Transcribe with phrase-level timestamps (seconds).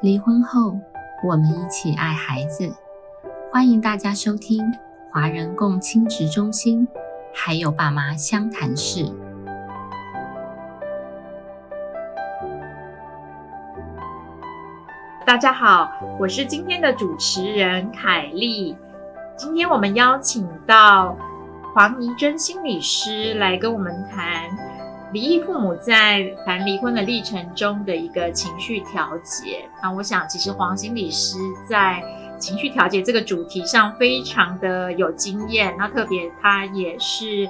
[0.00, 0.78] 离婚后，
[1.22, 2.74] 我们一起爱孩子。
[3.52, 4.60] 欢迎大家收听
[5.10, 6.86] 华人共亲职中心，
[7.32, 9.04] 还有爸妈相谈室。
[15.24, 18.76] 大家好，我是今天的主持人凯丽。
[19.36, 21.16] 今天我们邀请到
[21.74, 24.73] 黄怡珍心理师来跟我们谈。
[25.14, 31.38] 离异父母在谈离婚的历程中的一个情绪调节，那我想其实黄心理师
[31.70, 32.02] 在
[32.40, 37.48] 情绪调节这个主题上非常的有经验，那特别他也是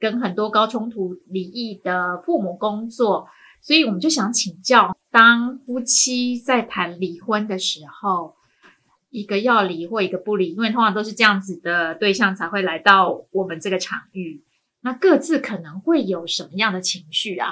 [0.00, 3.28] 跟很多高冲突离异的父母工作，
[3.62, 8.34] 所以我们就想请教，当夫妻在谈离婚的时候，
[9.10, 14.42] 一个要离或一个不离，因为通常都是这样子的对象才会来到我们这个场域。
[14.84, 17.48] 那各自可能会有什么样的情绪啊？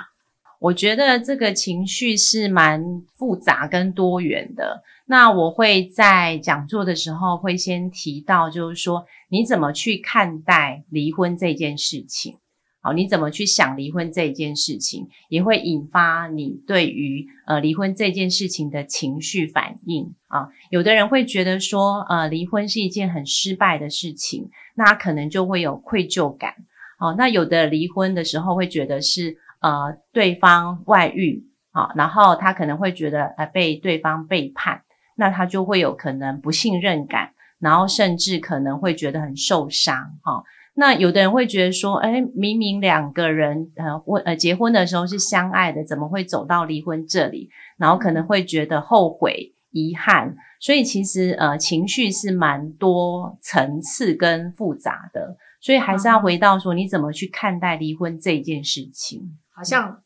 [0.61, 2.85] 我觉得这个情绪是蛮
[3.17, 4.83] 复杂跟多元的。
[5.07, 12.37] 那我会在讲座的时候会先提到，就是说你怎么去看待离婚这件事情？
[12.83, 20.49] 好，你怎么去想离婚这件事情，也会引发你对于呃离婚这件事情的情绪反应啊。
[20.71, 26.55] 有的人会觉得说，呃，离婚是一件很失败的事情，那可能就会有愧疚感。
[27.03, 34.83] 哦，那有的离婚的时候会觉得是呃对方外遇，好，然后他可能会觉得呃被对方背叛，
[35.17, 40.45] 那他就会有可能不信任感，然后甚至可能会觉得很受伤，哈。
[40.75, 47.51] 那有的人会觉得说，哎，明明两个人呃婚呃结婚的时候是相爱的，怎么会走到离婚这里？
[47.77, 55.37] 然后可能会觉得后悔、遗憾，所以其实呃情绪是蛮多层次跟复杂的。
[55.63, 59.39] 所以还是要回到说，你怎么去看待离婚这件事情？
[59.55, 60.03] 好像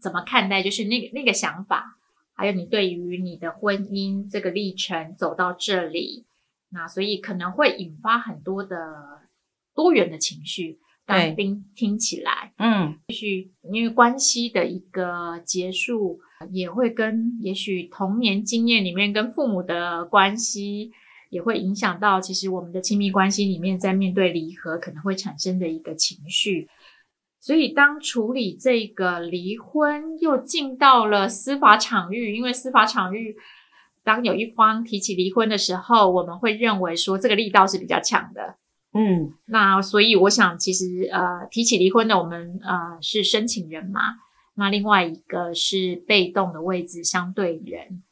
[0.00, 1.98] 怎么看待，就是那个那个想法，
[2.32, 6.24] 还有你对于你的婚姻这个历程走到这里，
[6.70, 8.76] 那所以可能会引发很多的
[9.74, 10.78] 多元的情绪。
[11.06, 16.20] 当听听起来，嗯，也许因为关系的一个结束，
[16.52, 20.92] 也会跟也许童年经验里面跟父母的关系。
[21.30, 26.68] 也会影响到，其实我们的亲密关系里面，在面对离合可能会产生的一个情绪。
[27.40, 33.34] 所以，当处理这个离婚又进到了司法场域，因为司法场域，
[34.04, 38.56] 当有一方提起离婚的时候，我们会认为说这个力道是比较强的。
[38.92, 44.16] 嗯，那所以我想，其实呃，提起离婚的我们呃是申请人嘛，
[44.56, 48.02] 那另外一个是被动的位置相对人。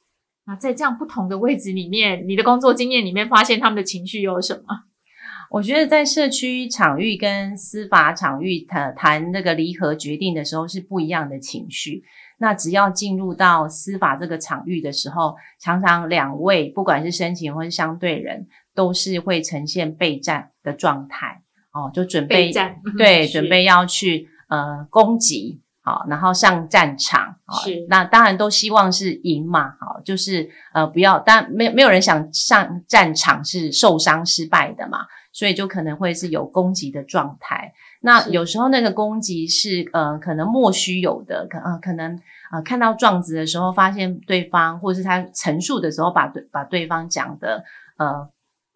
[0.48, 4.84] 那在这样不同的位置里面，你的工作经验里面发现他们的情绪有什么？
[5.52, 12.02] 我觉得在社区场域跟司法场域谈谈那个离合决定的时候是不一样的情绪。
[12.38, 21.42] 那只要进入到司法这个场域的时候，常常两位不管是申请或是相对人，都是会呈现备战的状态
[21.72, 22.50] 哦，就准备
[22.96, 25.60] 对准备要去呃攻击。
[25.88, 27.34] 好，然后上战场，
[27.64, 37.72] 是那当然都希望是赢嘛，好，就是呃不要，但没没有人想上战场是受伤失败的嘛，所以就可能会是有攻击的状态。
[38.02, 42.20] 那有时候那个攻击是呃可能莫须有的，可呃可能
[42.52, 47.64] 呃看到状子的时候，发现对方或者是他陈述的时候，把对把对方讲的
[47.96, 48.28] 呃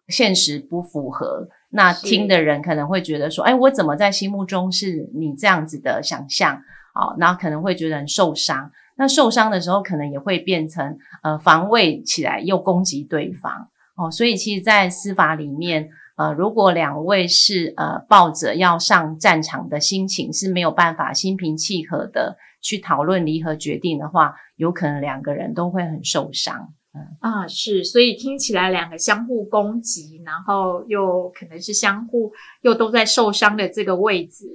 [0.07, 6.61] 现实不符合，那听的人可能会觉得说，哎，我怎么在心目中是你这样子的想象？
[6.93, 8.71] 好，那可能会觉得很受伤。
[8.95, 13.69] 那受伤的时候，可能也会变成呃防卫起来，又攻击对方。
[13.95, 26.73] 哦，所以其实，在司法里面，呃，如果两位是呃抱着要上战场的心情，是没有办法心平气和的去讨论离合决定的话，有可能两个人都会很受伤。
[26.95, 34.45] 嗯啊，是，所以听起来两个相互攻击，然后又可能是相互又都在受伤的这个位置。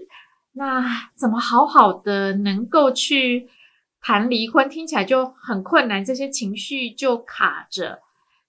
[0.59, 3.49] 那怎么好好的能够去
[4.01, 4.69] 谈离婚？
[4.69, 8.01] 听起来就很困难，这些情绪就卡着。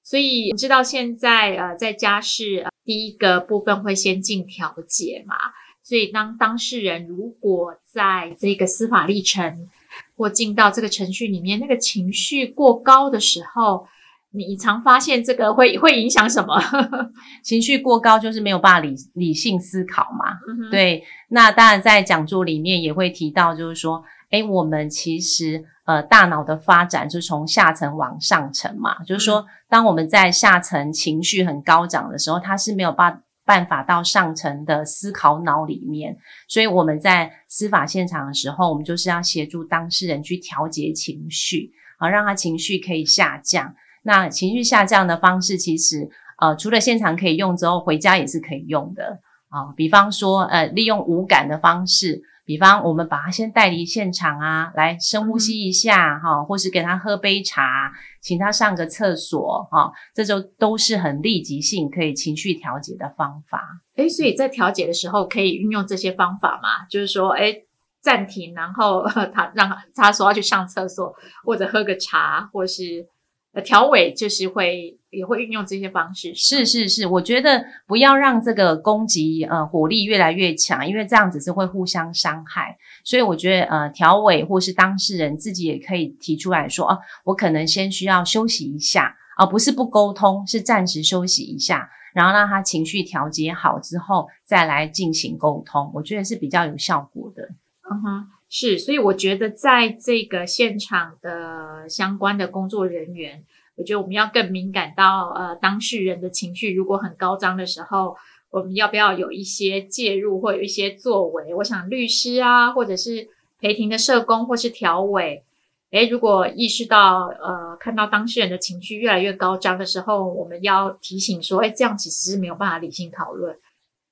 [0.02, 5.36] 所以你知道现在呃，在家事第一个部分会先进调解嘛？
[5.84, 9.70] 所以当当事人如果在这个司法历程
[10.18, 13.88] 或进到这个程序里面，那个情绪过高的时候。
[14.32, 16.56] 你常发现这个会会影响什么？
[17.44, 20.38] 情绪过高就是没有办法理理性思考嘛。
[20.70, 29.04] 对，那当然在讲座里面也会提到，就是说，哎，我们其实呃大脑的发展是从下层往上层嘛。
[29.04, 36.16] 就是说，当我们在下层情绪很高涨的时候，它是没有办办法到上层的思考脑里面。
[36.48, 43.74] 所以我们在司法现场的时候，我们就是要协助当事人去调节情绪，啊，让他情绪可以下降。
[44.04, 49.20] 那情绪下降的方式，其实呃，除了现场可以用之后，回家也是可以用的
[49.50, 49.74] 啊。
[49.76, 57.92] 比方说，呃，利用无感的方式，比方我们把他先带离现场啊，来深呼吸一下哈，或是给他喝杯茶，
[58.22, 63.82] 请他上个厕所哈，这就都是很立即性可以情绪调节的方法。
[63.98, 66.86] 诶，所以在调节的时候可以运用这些方法嘛？
[66.90, 67.66] 就是说，诶。
[68.02, 69.06] 暂停，然后
[69.36, 71.14] 他让他说要去上厕所，
[71.44, 73.06] 或者喝个茶，或是
[73.54, 76.34] 呃调尾，就是会也会运用这些方式。
[76.36, 82.78] 是是是，我觉得不要让这个攻击呃火力越来越强，因为这样子是会互相伤害。
[83.04, 97.50] 所以我觉得呃调尾或是当事人自己也可以提出来说，哦，我可能先需要休息一下，而不是不沟通，是暂时休息一下，然后让他情绪调节好之后再来进行沟通，我觉得是比较有效果的。
[97.92, 103.44] 嗯哼，是，所以我觉得在这个现场的相关的工作人员，
[103.76, 108.18] 我觉得我们要更敏感到呃当事人的情绪如果很高涨的时候，
[108.50, 111.54] 我们要不要有一些介入或有一些作为？
[111.54, 113.30] 我想律师啊，或者是
[113.60, 115.44] 陪庭的社工或是调委，
[115.92, 123.56] 诶，如果意识到呃看到当事人的情绪越来越高涨的时候，我们要提醒说，诶，这样其实是没有办法理性讨论。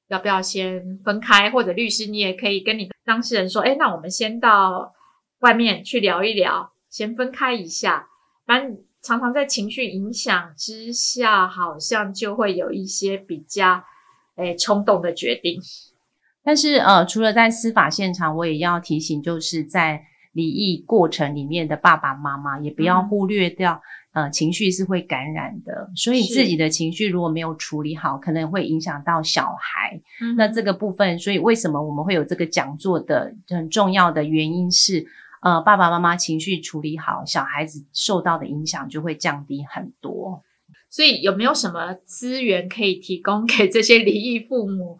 [0.08, 1.50] 要不要先分开？
[1.52, 4.94] 或者律师，你也可以跟你当事人说：“哎，那我们先到
[5.40, 8.08] 外面去聊一聊，先分开一下。”
[8.48, 13.84] 反正常常在情绪影响之下，好像就会有一些比较
[14.36, 15.60] 诶冲动的决定。
[16.44, 20.02] 但是呃，除了在司法现场，我也要提醒，就是在
[20.32, 23.82] 离异过程里面的爸爸妈妈，也不要忽略掉。
[24.18, 30.02] 呃，情绪是会感染的，所以自己的情绪如果没有处理好，可能会影响到小孩。
[30.36, 35.06] 那这个部分，所以为什么我们会有这个讲座的很重要的原因是，
[35.44, 40.44] 呃，爸爸妈妈情绪处理好，小孩子受到的影响就会降低很多。
[40.90, 44.98] 所以有没有什么资源可以提供给这些离异父母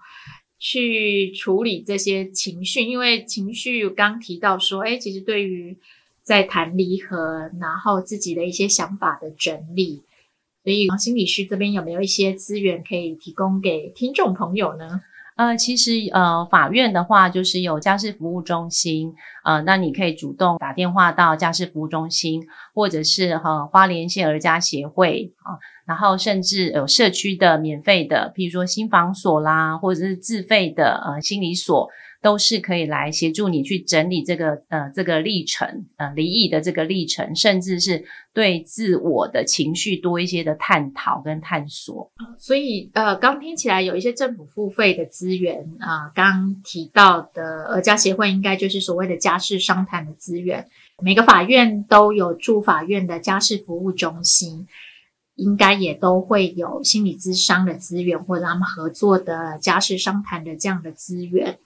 [0.60, 2.84] 去处理这些情绪？
[2.84, 5.76] 因为情绪刚提到说，哎，其实对于
[6.28, 10.04] 在谈离合，然后自己的一些想法的整理，
[10.62, 15.00] 所以王心理师这边有没有一些资源可以提供给听众朋友呢？
[15.38, 19.14] 呃，其实呃，法院的话就是有家事服务中心，
[19.46, 31.90] 呃，那你可以主动打电话到家事服务中心，或者是哈花莲县儿家协会啊，然后甚至有社区的免费的，譬如说新房所啦，或者是自费的呃心理所。
[32.28, 38.04] 都是可以来协助你去整理这个呃这个历程呃离异的这个历程，甚至是
[38.34, 42.12] 对自我的情绪多一些的探讨跟探索。
[42.38, 50.68] 所以呃刚听起来有一些政府付费的资源啊，刚提到的呃家协会应该就是所谓的家事商谈的资源。
[51.02, 54.68] 每个法院都有驻法院的家事服务中心，
[55.36, 61.60] 应该也都会有心理咨商的资源，或者他们合作的家事商谈的这样的资源。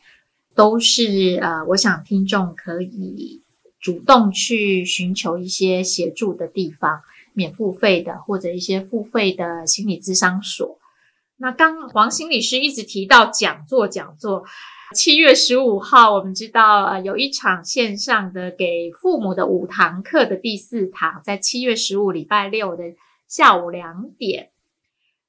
[0.53, 3.42] 都是呃，我想听众可以
[3.80, 7.01] 主动去寻求一些协助的地方，
[7.33, 10.77] 免付费的或者一些付费的心理咨商所。
[11.38, 14.44] 那刚黄心理师一直提到讲座，讲座
[14.94, 22.84] 七月十五号，我们知道呃有一场线上的给父母的五堂课的第四堂，在七月十五礼拜六的
[23.27, 24.50] 下午两点。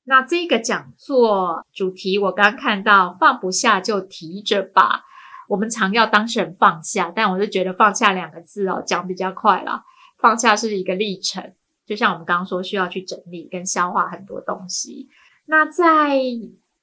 [0.05, 5.05] 那这个讲座主题我刚看到，放不下就提着吧。
[5.49, 9.85] 我们常要当事人放下，但我就觉得放下两个字哦，讲比较快啦。
[10.19, 11.53] 放下是一个历程，
[11.85, 15.09] 就像我们刚刚说，需要去整理跟消化很多东西。
[15.47, 16.21] 那在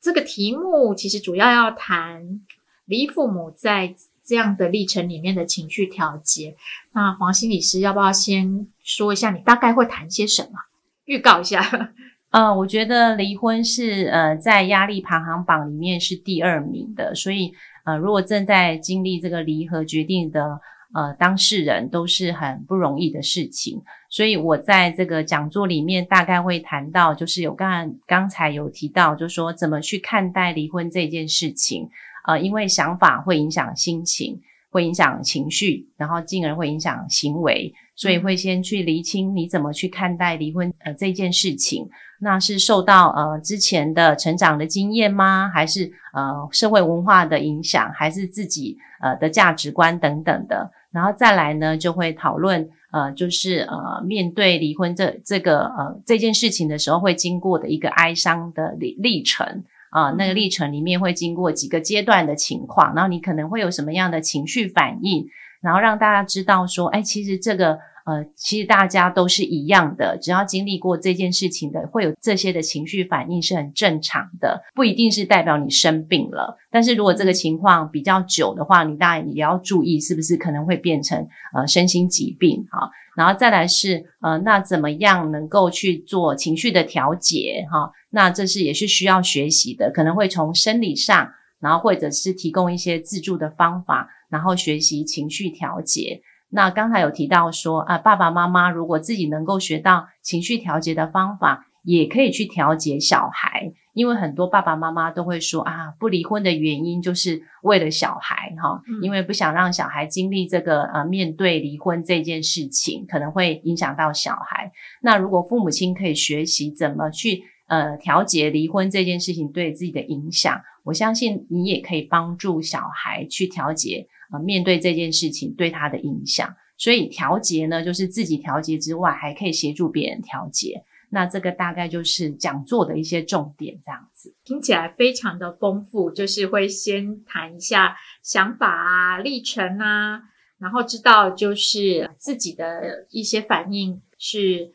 [0.01, 2.41] 这个题目，其实主要要谈
[2.83, 6.57] 离父母在这样的历程里面的情绪调节。
[6.91, 10.59] 那黄心理师要不要先说一下，你大概会谈些什么？
[11.05, 11.93] 预告一下。
[12.31, 17.53] 呃，我觉得离婚是呃在压力排行榜里面是第二名的，所以。
[17.89, 20.59] 呃，如果正在经历这个离合决定的
[20.93, 23.81] 呃当事人，都是很不容易的事情。
[24.09, 31.89] 所以我在这个讲座里面大概会谈到，就是有刚刚才有提到，就是说怎么去看待离婚这件事情。
[32.27, 41.87] 呃，因为想法会影响心情，会影响情绪，然后进而会影响行为，所以会先去厘清你怎么去看待离婚呃这件事情。
[42.21, 45.49] 那是受到呃之前的成长的经验吗？
[45.53, 47.89] 还是呃社会文化的影响？
[47.93, 50.69] 还是自己呃的价值观等等的？
[50.91, 65.27] 然后再来呢，就会讨论呃就是呃面对离婚这这个呃这件事情的时候，会经过的一个哀伤的历历程啊，那个历程里面会经过几个阶段的情况，然后你可能会有什么样的情绪反应，
[65.61, 67.79] 然后让大家知道说，哎，其实这个。
[68.05, 76.57] 呃，其实大家都是一样的，只要经历过这件事情的，会有这些的情绪反应是很正常的，不一定是代表你生病了。
[76.71, 82.89] 但是如果这个情况比较久的话，你当然也要注意，是不是可能会变成呃身心疾病哈。
[83.19, 87.91] 然后再来是呃，那怎么样能够去做情绪的调节哈？
[88.11, 96.21] 那这是也是需要学习的，可能会从生理上，然后或者是提供一些自助的方法，然后学习情绪调节。
[96.49, 114.71] 那刚才有提到说啊，爸爸妈妈如果自己能够学到情绪调节的方法，也可以去调节小孩，因为很多爸爸妈妈都会说啊，不离婚的原因就是为了小孩哈，因为不想让小孩经历这个呃面对离婚这件事情，可能会影响到小孩。
[115.01, 124.07] 那如果父母亲可以学习怎么去呃调节离婚这件事情对自己的影响，我相信你也可以帮助小孩去调节。
[124.31, 130.83] 呃，面对这件事情对他的影响，所以调节呢，就是自己调节之外，还可以协助别人调节。
[131.09, 136.11] 那这个大概就是讲座的一些重点，这样子听起来非常的丰富。
[136.11, 140.21] 就是会先谈一下想法啊、历程啊，
[140.57, 144.73] 然后知道就是自己的一些反应是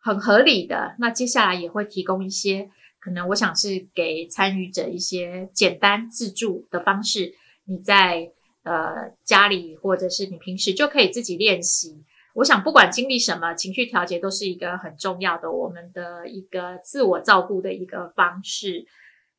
[0.00, 0.96] 很合理的。
[0.98, 7.34] 那接下来也会提供一些可能，我想是给参与者一些简单自助的方式。
[7.64, 8.32] 你在
[8.64, 12.02] 呃，家里或者是你平时就可以自己练习。
[12.36, 18.86] 我想，不管经历什么，情绪调节都是一个很重要的，我们的一个自我照顾的一个方式。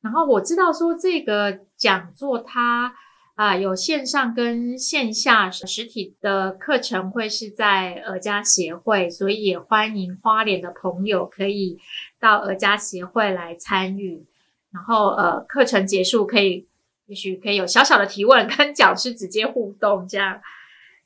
[0.02, 2.96] 然后我知道说这个讲座它
[3.36, 11.78] 啊有线上跟线下实体的课程会是在尔家协会，所以也欢迎花莲的朋友可以
[12.20, 14.26] 到尔家协会来参与。
[14.72, 16.68] 然后呃，课程结束可以。
[17.08, 20.42] 也许可以有小小的提问，跟讲师直接互动这样。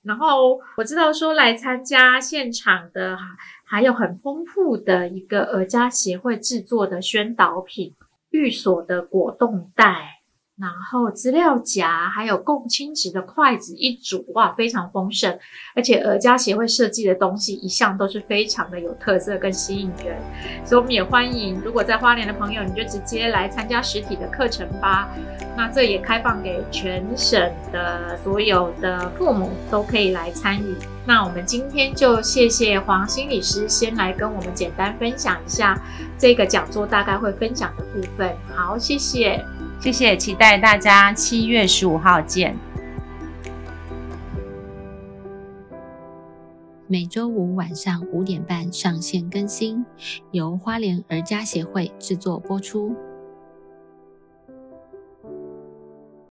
[0.03, 3.17] 然后我知道说来参加现场的
[3.63, 7.93] 还有很丰富的一个耳家协会制作的宣导品，
[8.31, 10.20] 寓所的果冻袋。
[10.61, 15.39] 然后资料夹，还有共亲子的筷子一组，哇，非常丰盛。
[15.75, 20.15] 而且尔家协会设计的东西一向都是非常的有特色跟吸引人，
[20.63, 25.09] 所以我们也欢迎，如果在花莲的朋友，你就直接来参加实体的课程吧。
[25.57, 30.75] 那这也开放给全省的所有的父母都可以来参与。
[31.07, 35.81] 那我们今天就谢谢黄心理师先来跟我们简单分享一下
[36.19, 38.31] 这个讲座大概会分享的部分。
[38.55, 39.43] 好，谢谢。
[39.81, 42.55] 谢谢，期待大家七月十五号见。
[46.85, 49.83] 每周五晚上五点半上线更新，
[50.29, 52.95] 由花莲儿家协会制作播出。